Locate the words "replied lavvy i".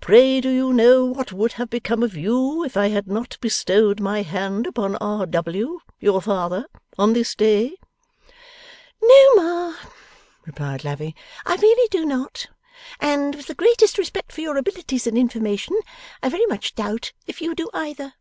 10.46-11.56